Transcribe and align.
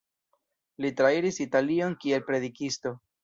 Li 0.85 0.89
trairis 1.01 1.37
Italion 1.45 1.95
kiel 2.05 2.25
predikisto. 2.31 2.95